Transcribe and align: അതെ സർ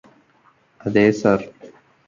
അതെ 0.81 1.05
സർ 1.19 1.39